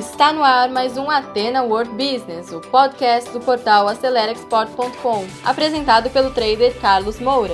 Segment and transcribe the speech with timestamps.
[0.00, 6.30] Está no ar mais um Atena World Business, o podcast do portal AceleraExport.com, apresentado pelo
[6.30, 7.52] trader Carlos Moura.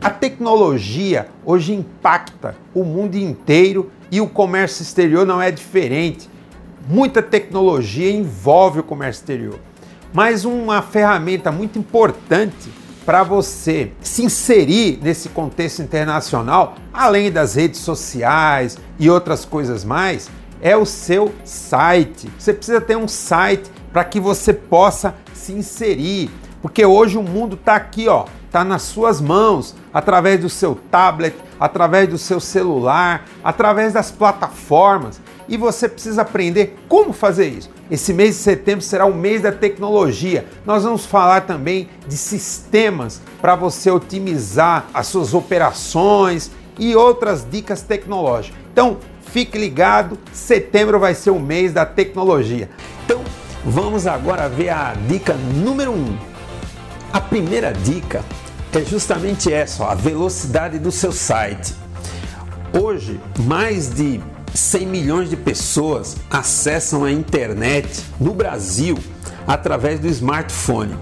[0.00, 6.30] A tecnologia hoje impacta o mundo inteiro e o comércio exterior não é diferente.
[6.88, 9.58] Muita tecnologia envolve o comércio exterior,
[10.14, 12.70] mas uma ferramenta muito importante
[13.06, 20.28] para você se inserir nesse contexto internacional, além das redes sociais e outras coisas mais,
[20.60, 22.28] é o seu site.
[22.36, 26.28] Você precisa ter um site para que você possa se inserir,
[26.60, 31.36] porque hoje o mundo está aqui, ó, está nas suas mãos, através do seu tablet,
[31.60, 37.70] através do seu celular, através das plataformas e você precisa aprender como fazer isso.
[37.90, 40.44] Esse mês de setembro será o mês da tecnologia.
[40.64, 47.82] Nós vamos falar também de sistemas para você otimizar as suas operações e outras dicas
[47.82, 48.58] tecnológicas.
[48.72, 52.68] Então, fique ligado, setembro vai ser o mês da tecnologia.
[53.04, 53.22] Então,
[53.64, 55.94] vamos agora ver a dica número 1.
[55.94, 56.18] Um.
[57.12, 58.24] A primeira dica
[58.72, 61.72] é justamente essa, ó, a velocidade do seu site.
[62.78, 64.20] Hoje, mais de
[64.56, 68.98] 100 milhões de pessoas acessam a internet no Brasil
[69.46, 70.96] através do smartphone.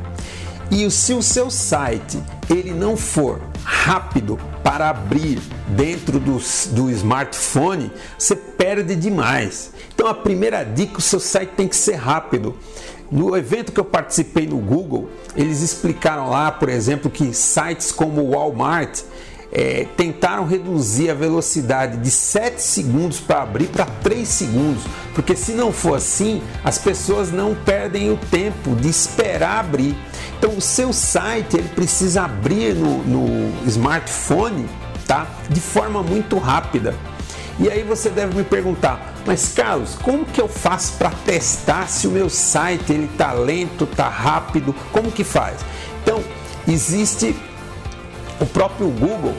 [0.71, 5.39] E se o seu site ele não for rápido para abrir
[5.69, 6.39] dentro do,
[6.73, 9.73] do smartphone, você perde demais.
[9.95, 12.57] Então a primeira dica, o seu site tem que ser rápido.
[13.11, 18.23] No evento que eu participei no Google, eles explicaram lá, por exemplo, que sites como
[18.23, 19.03] o Walmart
[19.55, 24.83] é, tentaram reduzir a velocidade de 7 segundos para abrir para 3 segundos,
[25.15, 29.97] porque se não for assim, as pessoas não perdem o tempo de esperar abrir.
[30.37, 34.69] Então, o seu site ele precisa abrir no, no smartphone
[35.07, 35.29] tá?
[35.49, 36.95] de forma muito rápida.
[37.59, 42.09] E aí você deve me perguntar, mas Carlos, como que eu faço para testar se
[42.09, 44.75] o meu site ele tá lento, tá rápido?
[44.91, 45.61] Como que faz?
[46.03, 46.21] Então,
[46.67, 47.37] existe
[48.41, 49.35] o próprio Google,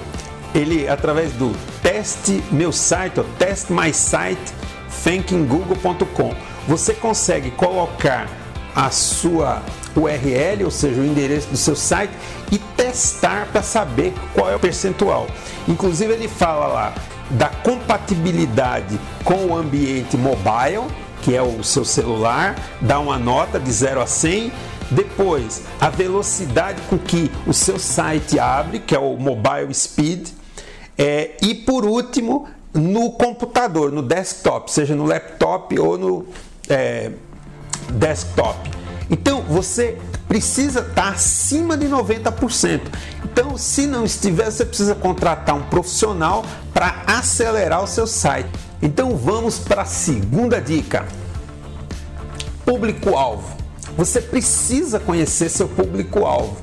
[0.53, 4.53] ele através do teste meu site, ou test my site,
[5.03, 6.33] thinkinggoogle.com,
[6.67, 8.27] você consegue colocar
[8.75, 9.61] a sua
[9.95, 12.11] URL, ou seja, o endereço do seu site
[12.51, 15.27] e testar para saber qual é o percentual.
[15.67, 16.93] Inclusive ele fala lá
[17.29, 20.83] da compatibilidade com o ambiente mobile,
[21.21, 24.51] que é o seu celular, dá uma nota de 0 a 100
[24.91, 30.29] depois, a velocidade com que o seu site abre, que é o mobile speed.
[30.97, 36.25] É, e por último, no computador, no desktop, seja no laptop ou no
[36.69, 37.11] é,
[37.89, 38.69] desktop.
[39.09, 39.97] Então você
[40.27, 42.81] precisa estar acima de 90%.
[43.23, 46.43] Então, se não estiver, você precisa contratar um profissional
[46.73, 48.49] para acelerar o seu site.
[48.81, 51.05] Então, vamos para a segunda dica:
[52.65, 53.64] público-alvo.
[53.97, 56.57] Você precisa conhecer seu público-alvo.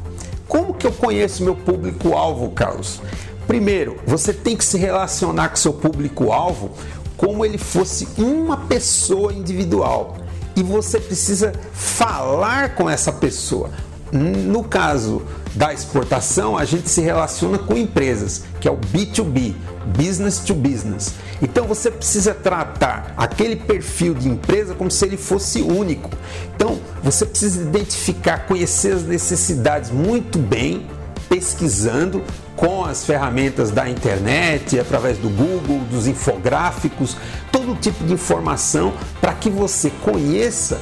[0.47, 3.01] Como que eu conheço meu público-alvo, Carlos?
[3.47, 6.73] Primeiro, você tem que se relacionar com seu público-alvo
[7.17, 10.17] como ele fosse uma pessoa individual.
[10.55, 13.71] E você precisa falar com essa pessoa.
[14.13, 15.23] No caso
[15.55, 19.55] da exportação, a gente se relaciona com empresas, que é o B2B,
[19.97, 21.13] business to business.
[21.43, 26.11] Então você precisa tratar aquele perfil de empresa como se ele fosse único.
[26.55, 30.87] Então você precisa identificar, conhecer as necessidades muito bem,
[31.29, 32.23] pesquisando
[32.57, 37.17] com as ferramentas da internet, através do Google, dos infográficos,
[37.51, 40.81] todo tipo de informação para que você conheça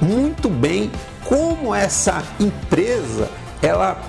[0.00, 0.90] muito bem
[1.24, 3.28] como essa empresa
[3.62, 4.00] ela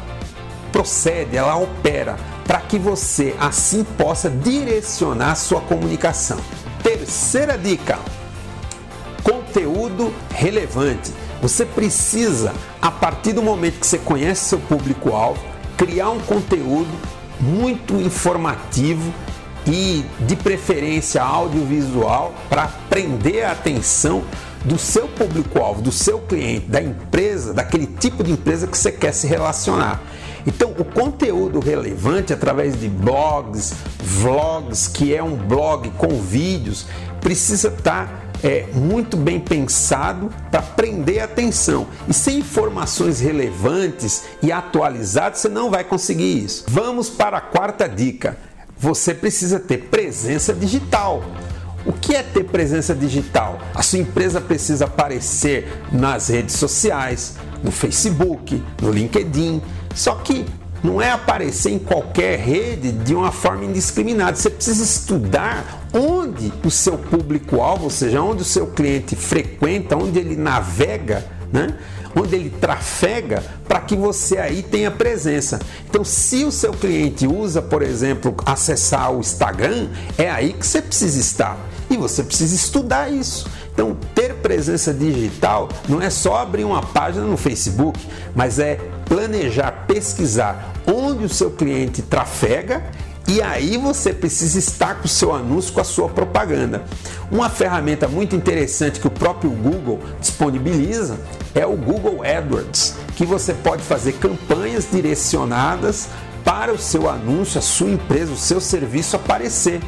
[0.72, 6.40] procede, ela opera, para que você assim possa direcionar sua comunicação.
[6.82, 8.00] Terceira dica:
[9.24, 11.14] conteúdo relevante.
[11.42, 15.42] Você precisa, a partir do momento que você conhece seu público-alvo,
[15.78, 16.90] criar um conteúdo
[17.40, 19.14] muito informativo
[19.66, 24.24] e de preferência audiovisual para prender a atenção
[24.66, 29.14] do seu público-alvo, do seu cliente, da empresa, daquele tipo de empresa que você quer
[29.14, 30.02] se relacionar.
[30.46, 36.88] Então, o conteúdo relevante através de blogs, vlogs, que é um blog com vídeos,
[37.22, 41.88] precisa estar é, muito bem pensado para prender a atenção.
[42.08, 46.66] E sem informações relevantes e atualizadas, você não vai conseguir isso.
[46.68, 48.38] Vamos para a quarta dica.
[48.78, 51.22] Você precisa ter presença digital.
[51.86, 53.60] O que é ter presença digital?
[53.74, 59.62] A sua empresa precisa aparecer nas redes sociais, no Facebook, no LinkedIn.
[59.96, 60.46] Só que
[60.84, 64.36] não é aparecer em qualquer rede de uma forma indiscriminada.
[64.36, 70.20] Você precisa estudar onde o seu público-alvo, ou seja, onde o seu cliente frequenta, onde
[70.20, 71.78] ele navega, né?
[72.16, 75.60] Onde ele trafega, para que você aí tenha presença.
[75.90, 80.82] Então, se o seu cliente usa, por exemplo, acessar o Instagram, é aí que você
[80.82, 81.58] precisa estar.
[81.90, 83.48] E você precisa estudar isso.
[83.74, 88.00] Então, ter presença digital não é só abrir uma página no Facebook,
[88.36, 92.84] mas é planejar, pesquisar onde o seu cliente trafega
[93.30, 96.84] e aí você precisa estar com o seu anúncio, com a sua propaganda.
[97.30, 101.20] Uma ferramenta muito interessante que o próprio Google disponibiliza
[101.54, 106.10] é o Google AdWords, que você pode fazer campanhas direcionadas
[106.44, 109.80] para o seu anúncio, a sua empresa, o seu serviço aparecer.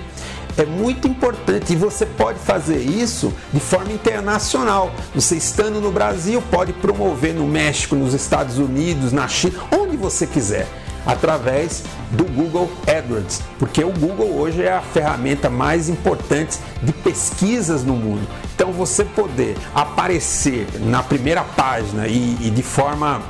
[0.55, 4.91] É muito importante e você pode fazer isso de forma internacional.
[5.15, 10.27] Você estando no Brasil, pode promover no México, nos Estados Unidos, na China, onde você
[10.27, 10.67] quiser
[11.05, 17.83] através do Google AdWords, porque o Google hoje é a ferramenta mais importante de pesquisas
[17.83, 18.27] no mundo.
[18.55, 23.21] Então você poder aparecer na primeira página e, e de forma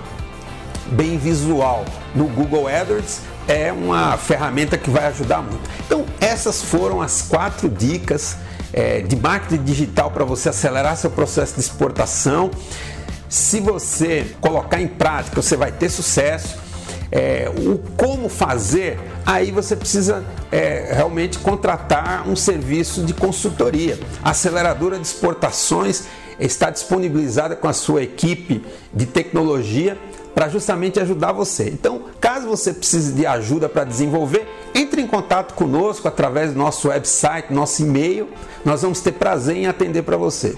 [0.92, 5.70] bem visual no Google AdWords é uma ferramenta que vai ajudar muito.
[5.86, 8.36] Então essas foram as quatro dicas
[8.74, 12.52] é, de marketing digital para você acelerar seu processo de exportação.
[13.30, 16.58] Se você colocar em prática, você vai ter sucesso
[17.12, 24.00] é, o como fazer, aí você precisa é, realmente contratar um serviço de consultoria.
[24.24, 26.06] A aceleradora de exportações
[26.40, 28.64] está disponibilizada com a sua equipe
[28.94, 29.98] de tecnologia
[30.34, 31.70] para justamente ajudar você.
[31.70, 36.88] Então, caso você precise de ajuda para desenvolver, entre em contato conosco através do nosso
[36.88, 38.30] website, nosso e-mail.
[38.64, 40.58] Nós vamos ter prazer em atender para você.